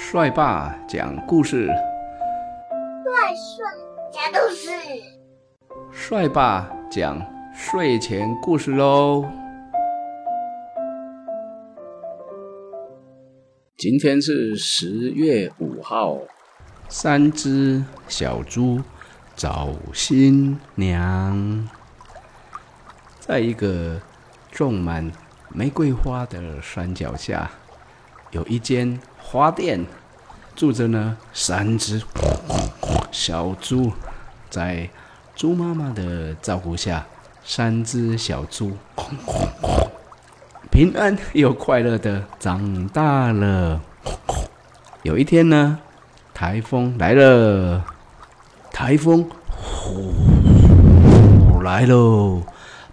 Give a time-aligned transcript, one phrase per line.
[0.00, 3.66] 帅爸讲故事，帅帅
[4.12, 4.70] 讲故事，
[5.92, 7.20] 帅爸讲
[7.52, 9.28] 睡前故事喽。
[13.76, 16.16] 今天是十月五号，
[16.88, 18.80] 三只小猪
[19.34, 21.68] 找新娘，
[23.18, 24.00] 在一个
[24.52, 25.10] 种满
[25.48, 27.50] 玫瑰花的山脚下，
[28.30, 29.84] 有一间花店，
[30.56, 32.02] 住着呢三只
[33.10, 33.92] 小猪，
[34.50, 34.88] 在
[35.34, 37.06] 猪妈妈的照顾下，
[37.44, 38.76] 三只小猪
[40.70, 43.80] 平安又快乐的长大了。
[45.02, 45.78] 有一天呢，
[46.34, 47.84] 台风来了，
[48.72, 50.14] 台风呼
[51.62, 52.42] 来喽，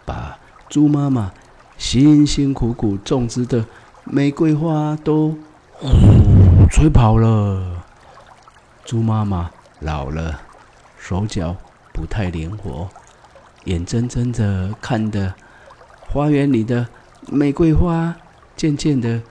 [0.04, 0.38] 把
[0.70, 1.32] 猪妈妈
[1.78, 3.66] 辛辛苦苦种植的
[4.04, 5.38] 玫瑰花都
[6.70, 7.84] 吹跑了。
[8.84, 9.50] 猪妈妈
[9.80, 10.42] 老了，
[10.98, 11.56] 手脚
[11.94, 12.90] 不太灵活，
[13.64, 15.34] 眼睁睁的看着
[16.08, 16.88] 花园里的
[17.28, 18.16] 玫瑰花
[18.56, 19.22] 渐渐的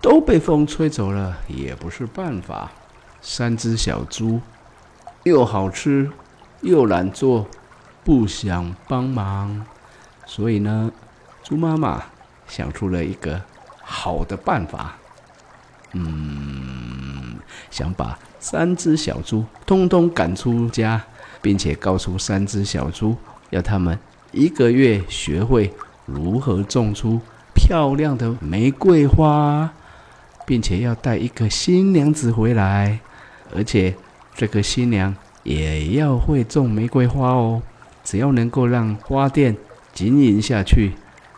[0.00, 2.70] 都被风吹走了，也不是办法。
[3.20, 4.40] 三只小猪
[5.22, 6.10] 又好吃
[6.60, 7.46] 又懒做，
[8.02, 9.64] 不想帮忙，
[10.26, 10.90] 所以呢，
[11.42, 12.02] 猪妈妈
[12.46, 13.42] 想出了一个
[13.82, 14.96] 好的办法。
[15.92, 16.73] 嗯，
[17.74, 21.02] 想把三只小猪通通赶出家，
[21.42, 23.16] 并且告诉三只小猪，
[23.50, 23.98] 要他们
[24.30, 25.72] 一个月学会
[26.06, 27.20] 如何种出
[27.52, 29.68] 漂亮的玫瑰花，
[30.46, 33.00] 并且要带一个新娘子回来，
[33.52, 33.92] 而且
[34.36, 37.60] 这个新娘也要会种玫瑰花哦。
[38.04, 39.56] 只要能够让花店
[39.92, 40.92] 经营下去，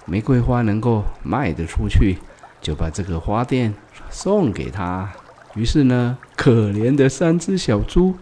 [0.05, 2.19] 玫瑰花能够卖得出去，
[2.61, 3.73] 就把这个花店
[4.11, 5.11] 送给他。
[5.57, 8.15] 于是呢，可怜的三只小猪，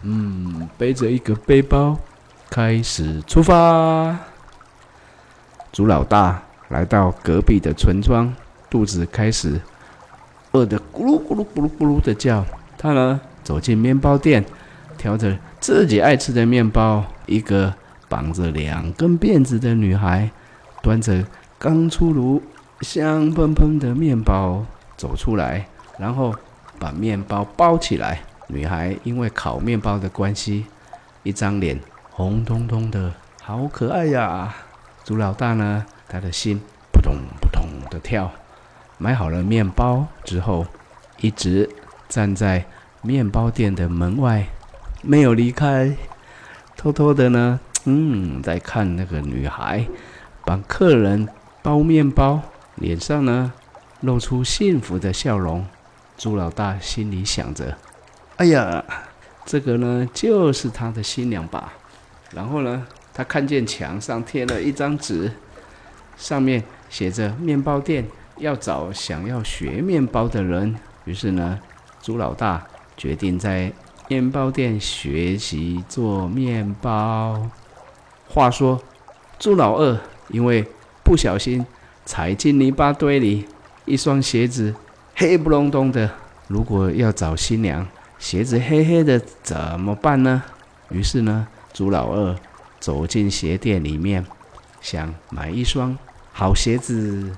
[0.00, 1.98] 嗯，背着一个背包，
[2.48, 4.16] 开始出发。
[5.70, 8.34] 猪老大来到隔壁的村庄，
[8.70, 9.60] 肚子开始
[10.52, 12.44] 饿得咕噜咕噜咕噜咕噜的叫。
[12.78, 14.42] 他呢，走进面包店，
[14.96, 17.04] 挑着自己爱吃的面包。
[17.26, 17.72] 一个
[18.08, 20.30] 绑着两根辫子的女孩，
[20.82, 21.24] 端着
[21.58, 22.42] 刚出炉、
[22.80, 24.64] 香喷喷的面包
[24.96, 26.34] 走出来，然后
[26.80, 28.22] 把面包包起来。
[28.48, 30.66] 女孩因为烤面包的关系，
[31.22, 31.78] 一张脸
[32.10, 34.52] 红彤彤的，好可爱呀！
[35.04, 36.60] 猪老大呢，他的心
[36.92, 38.32] 扑通扑通的跳。
[38.98, 40.66] 买好了面包之后，
[41.20, 41.70] 一直
[42.08, 42.64] 站在
[43.02, 44.46] 面包店的门外，
[45.02, 45.96] 没有离开，
[46.76, 47.60] 偷偷的呢。
[47.84, 49.86] 嗯，在看那个女孩
[50.44, 51.28] 帮客人
[51.62, 52.42] 包面包，
[52.74, 53.52] 脸上呢
[54.00, 55.64] 露出幸福的笑容。
[56.20, 57.74] 猪老大心里想着
[58.36, 58.84] ：“哎呀，
[59.46, 61.72] 这个呢就是他的新娘吧。”
[62.36, 65.32] 然后呢，他看见墙上贴了一张纸，
[66.18, 70.76] 上面写着“面包店要找想要学面包的人”。
[71.06, 71.58] 于是呢，
[72.02, 72.66] 朱老大
[72.98, 73.72] 决定在
[74.06, 77.48] 面包店学习做面包。
[78.28, 78.78] 话说，
[79.38, 79.98] 朱老二
[80.28, 80.66] 因为
[81.02, 81.64] 不小心
[82.04, 83.48] 踩进泥巴堆里，
[83.86, 84.74] 一双鞋子
[85.20, 86.10] 黑不隆咚的。
[86.48, 87.86] 如果要找新娘，
[88.18, 90.42] 鞋子黑黑的怎么办呢？
[90.88, 92.34] 于是呢，猪老二
[92.80, 94.24] 走进鞋店里面，
[94.80, 95.98] 想买一双
[96.32, 97.36] 好鞋子。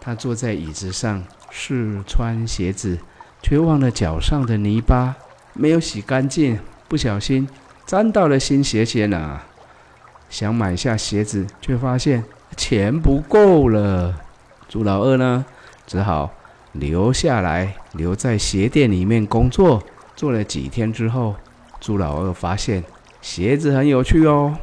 [0.00, 2.98] 他坐在椅子上试穿鞋子，
[3.40, 5.14] 却忘了脚上的泥巴
[5.52, 6.58] 没有洗干净，
[6.88, 7.48] 不小心
[7.86, 9.40] 沾到了新鞋鞋呢。
[10.28, 12.24] 想买下鞋子，却发现
[12.56, 14.16] 钱不够了。
[14.68, 15.44] 猪老二呢，
[15.86, 16.32] 只好
[16.72, 19.82] 留下来，留在鞋店里面工作。
[20.16, 21.34] 做了几天之后，
[21.80, 22.84] 朱老二发现
[23.20, 24.56] 鞋子很有趣哦。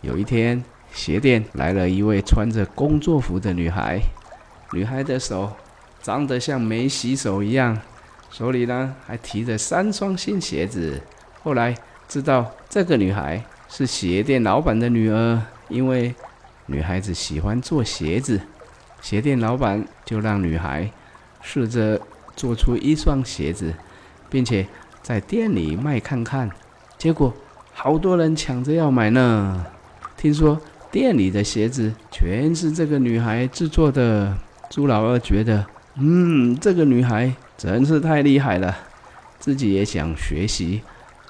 [0.00, 4.00] 有一天，鞋店来了一位穿着工作服的女孩，
[4.72, 5.52] 女孩的手
[6.02, 7.78] 脏得像没洗手一样，
[8.30, 11.00] 手里呢还提着三双新鞋子。
[11.42, 11.74] 后来
[12.08, 13.44] 知道这个女孩。
[13.66, 16.14] 是鞋店老板的女儿，因为
[16.66, 18.40] 女孩子喜欢做鞋子，
[19.00, 20.88] 鞋店老板就让女孩
[21.44, 22.00] 试着
[22.34, 23.72] 做出一双鞋子，
[24.30, 24.66] 并且
[25.02, 26.50] 在店里卖看看。
[26.96, 27.32] 结果
[27.72, 29.64] 好多人抢着要买呢。
[30.16, 30.58] 听说
[30.90, 34.34] 店里的鞋子全是这个女孩制作的。
[34.70, 38.74] 朱老二觉得，嗯，这个女孩真是太厉害了，
[39.38, 40.80] 自己也想学习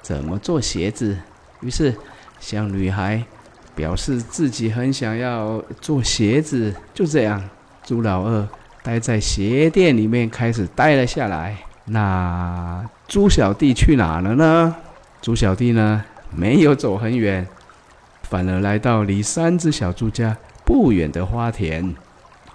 [0.01, 1.17] 怎么做鞋子，
[1.59, 1.93] 于是。
[2.37, 3.23] 向女孩
[3.73, 7.41] 表示自己很想要做鞋子，就这样，
[7.83, 8.47] 朱老二
[8.85, 11.57] 待在鞋店里面开始待了下来。
[11.85, 14.75] 那猪小弟去哪了呢？
[15.23, 17.47] 猪小弟呢，没有走很远，
[18.21, 21.95] 反而来到离三只小猪家不远的花田。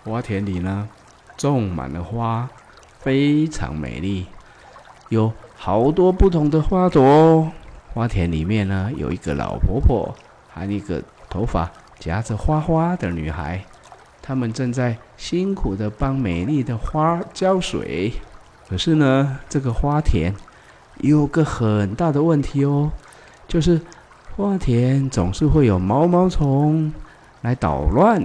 [0.04, 0.88] 花田里呢，
[1.36, 2.48] 种满了花，
[3.00, 4.26] 非常美丽，
[5.08, 7.50] 有好多不同的花朵。
[7.92, 10.14] 花田里面呢，有一个老婆婆，
[10.48, 11.68] 还有一个头发
[11.98, 13.64] 夹着花花的女孩，
[14.22, 18.12] 他们正在辛苦的帮美丽的花浇水。
[18.68, 20.34] 可是呢，这个花田
[20.98, 22.92] 有个很大的问题哦，
[23.48, 23.80] 就是
[24.36, 26.92] 花田总是会有毛毛虫
[27.40, 28.22] 来捣乱，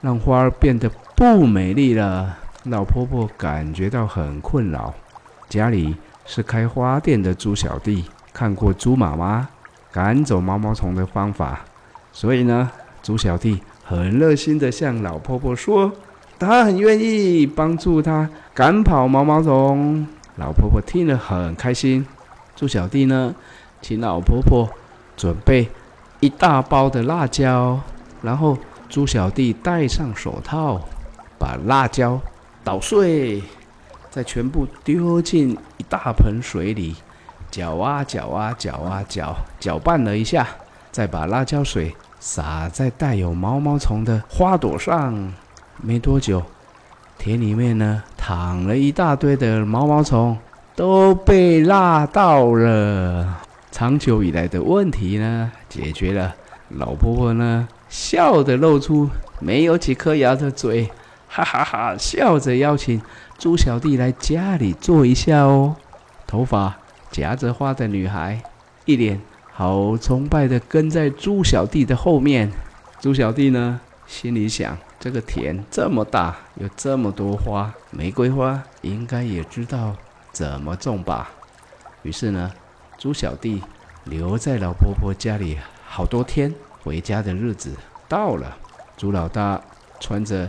[0.00, 2.38] 让花儿变得不美丽了。
[2.64, 4.94] 老婆婆感觉到很困扰。
[5.48, 9.48] 家里是开花店的猪小弟，看过猪妈妈
[9.90, 11.60] 赶走毛毛虫的方法，
[12.12, 12.70] 所以呢，
[13.02, 15.90] 猪小弟很热心的向老婆婆说。
[16.38, 20.06] 他很愿意帮助他赶跑毛毛虫。
[20.36, 22.06] 老婆婆听了很开心。
[22.54, 23.34] 猪小弟呢，
[23.80, 24.68] 请老婆婆
[25.16, 25.68] 准备
[26.20, 27.80] 一大包的辣椒，
[28.22, 28.56] 然后
[28.88, 30.80] 猪小弟戴上手套，
[31.40, 32.20] 把辣椒
[32.62, 33.42] 捣碎，
[34.08, 36.94] 再全部丢进一大盆水里，
[37.50, 40.46] 搅啊搅啊搅啊搅，搅拌了一下，
[40.92, 45.32] 再把辣椒水洒在带有毛毛虫的花朵上。
[45.80, 46.42] 没多久，
[47.18, 50.36] 田里面呢躺了一大堆的毛毛虫，
[50.74, 53.40] 都被辣到了。
[53.70, 56.34] 长久以来的问题呢解决了。
[56.70, 60.90] 老婆婆呢笑着露出没有几颗牙的嘴，
[61.28, 63.00] 哈哈哈，笑着邀请
[63.38, 65.76] 猪小弟来家里坐一下哦。
[66.26, 66.76] 头发
[67.10, 68.42] 夹着花的女孩
[68.84, 69.20] 一脸
[69.58, 72.48] 好崇拜的跟在猪小弟的后面。
[73.00, 74.78] 猪小弟呢心里想。
[75.00, 79.96] 这个田这么大，有这么多花，玫瑰花应该也知道
[80.30, 81.30] 怎么种吧。
[82.02, 82.52] 于是呢，
[82.98, 83.60] 猪小弟
[84.04, 86.54] 留在老婆婆家里好多天，
[86.84, 87.72] 回家的日子
[88.08, 88.56] 到了。
[88.96, 89.60] 猪老大
[89.98, 90.48] 穿着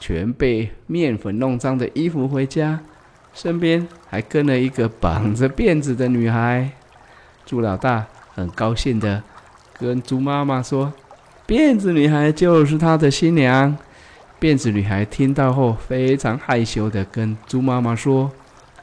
[0.00, 2.80] 全被面粉弄脏的衣服回家，
[3.32, 6.72] 身边还跟了一个绑着辫子的女孩。
[7.46, 9.22] 猪老大很高兴的
[9.78, 10.92] 跟猪妈妈说。
[11.46, 13.76] 辫子女孩就是他的新娘。
[14.40, 18.30] 辫子女孩听到后，非常害羞的跟猪妈妈说：“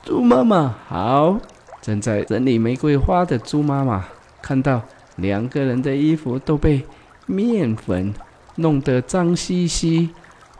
[0.03, 1.38] 猪妈妈好。”
[1.81, 4.05] 正在整理玫瑰花的猪妈妈
[4.41, 4.81] 看到
[5.15, 6.85] 两个人的衣服都被
[7.25, 8.13] 面粉
[8.55, 10.09] 弄得脏兮兮，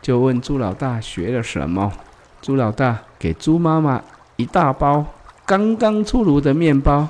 [0.00, 1.92] 就问猪老大学了什么。
[2.40, 4.02] 猪老大给猪妈妈
[4.36, 5.04] 一大包
[5.44, 7.06] 刚刚出炉的面包，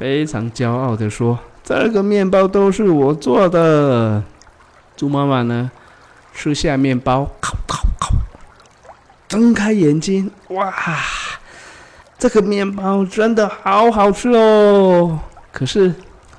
[0.00, 4.22] 非常骄傲的说：“这个面包都是我做的。”
[4.96, 5.70] 猪妈妈呢，
[6.32, 8.14] 吃下面包，烤烤烤，
[9.28, 10.72] 睁开眼睛，哇，
[12.18, 15.18] 这个面包真的好好吃哦！
[15.52, 15.92] 可是，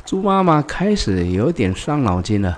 [0.03, 2.57] 猪妈妈开始有点伤脑筋了，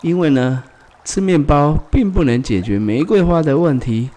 [0.00, 0.64] 因为呢，
[1.04, 4.08] 吃面包并不能解决玫瑰花的问题，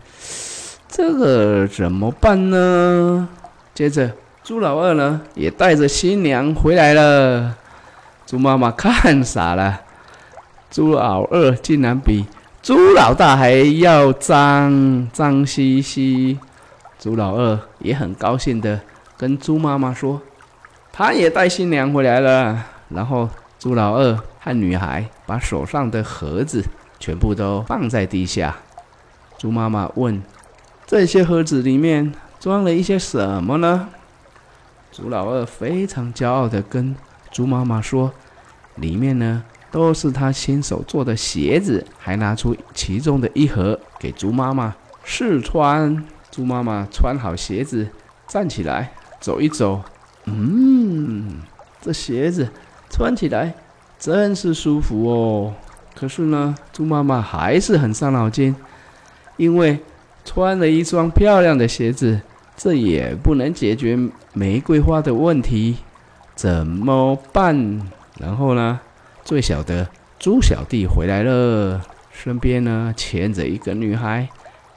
[0.87, 3.27] 这个怎么办呢？
[3.73, 4.13] 接着，
[4.45, 7.55] 猪老二呢，也带着新娘回来了，
[8.27, 9.81] 猪妈妈看傻了。
[10.69, 12.23] 猪老二竟然比
[12.61, 16.37] 猪老大还要脏脏兮兮，
[16.99, 18.79] 猪老二也很高兴的
[19.17, 20.21] 跟猪妈妈说，
[20.93, 22.67] 他也带新娘回来了。
[22.89, 26.63] 然后猪老二和女孩把手上的盒子
[26.99, 28.55] 全部都放在地下。
[29.39, 30.21] 猪妈妈问
[30.85, 33.89] ：“这些盒子里面装了一些什么呢？”
[34.95, 36.95] 猪老二非常骄傲的跟
[37.29, 38.13] 猪妈妈说
[38.75, 44.73] ：“里面呢。”都是他亲手做的鞋子，还拿出其中的一盒给猪妈妈
[45.03, 46.01] 试穿。
[46.31, 47.85] 猪妈妈穿好鞋子，
[48.25, 49.83] 站起来走一走，
[50.23, 51.41] 嗯，
[51.81, 52.47] 这鞋子
[52.89, 53.53] 穿起来
[53.99, 55.53] 真是舒服哦。
[55.93, 58.55] 可是呢，猪妈妈还是很伤脑筋，
[59.35, 59.77] 因为
[60.23, 62.21] 穿了一双漂亮的鞋子，
[62.57, 63.97] 这也不能解决
[64.33, 65.77] 玫瑰花的问题，
[66.35, 67.81] 怎么办？
[68.19, 68.79] 然后呢？
[69.23, 71.81] 最小的猪小弟回来了，
[72.11, 74.29] 身边呢牵着一个女孩，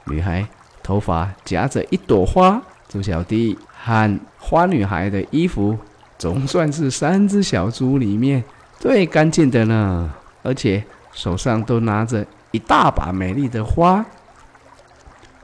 [0.05, 0.47] 女孩
[0.81, 2.61] 头发夹着一朵花。
[2.87, 5.77] 猪小弟和花女孩的衣服
[6.17, 8.43] 总算是三只小猪里面
[8.79, 10.83] 最干净的呢，而且
[11.13, 14.03] 手上都拿着一大把美丽的花。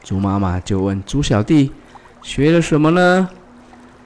[0.03, 1.71] 猪妈妈就问猪小弟
[2.25, 3.29] 学了什么呢？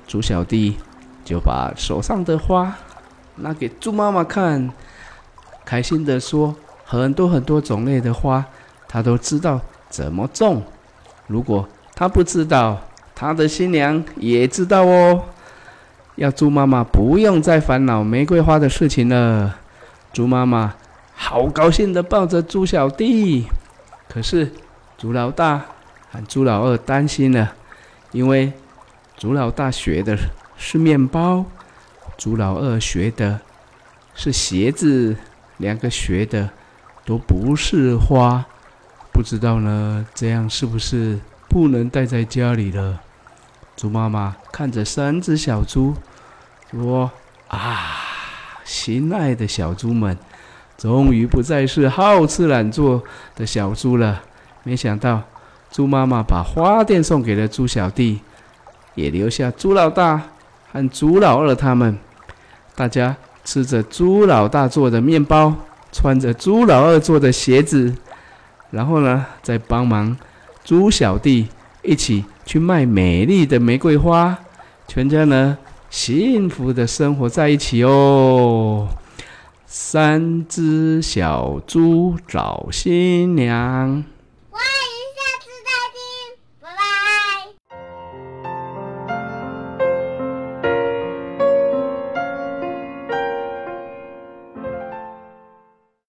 [0.06, 0.76] 猪小弟
[1.24, 2.76] 就把手上的花
[3.38, 4.70] 拿给猪妈妈看。
[5.64, 8.44] 开心的说：“很多很多种类的花，
[8.90, 10.62] 他都知道怎么种。
[11.28, 12.82] 如果他不知道，
[13.16, 15.24] 他的新娘也知道哦，
[16.16, 19.56] 要猪妈妈不用再烦恼玫瑰花的事情了。
[20.12, 20.76] 猪妈妈
[21.16, 23.48] 好高兴的抱着猪小弟，
[24.10, 24.52] 可是
[24.98, 25.62] 猪老大
[26.12, 27.54] 和猪老二担心了，
[28.12, 28.52] 因为
[29.18, 30.18] 猪老大学的
[30.58, 31.46] 是面包，
[32.18, 33.40] 猪老二学的
[34.16, 35.16] 是鞋子，
[35.58, 36.50] 两个学的
[37.06, 38.46] 都不是花，
[39.14, 43.02] 不知道呢，这样是不是不能待在家里了？
[43.76, 45.96] 猪妈妈看着三只小猪，
[46.72, 47.10] 说
[47.48, 47.96] ：“啊，
[48.66, 50.18] 心爱的小猪们，
[50.78, 53.04] 终于不再是好吃懒做
[53.36, 54.22] 的小猪了。
[54.64, 55.24] 没想到，
[55.72, 58.20] 猪妈妈把花店送给了猪小弟，
[58.96, 60.22] 也留下猪老大
[60.72, 61.98] 和猪老二他们。
[62.76, 65.54] 大家吃着猪老大做的面包，
[65.92, 67.96] 穿着猪老二做的鞋子，
[68.72, 70.18] 然后呢，再帮忙
[70.64, 71.48] 猪小弟
[71.84, 74.36] 一起。”去卖美丽的玫瑰花，
[74.88, 75.56] 全家呢
[75.92, 78.88] 幸福的生活在一起哦。
[79.68, 84.04] 三只小猪找新娘。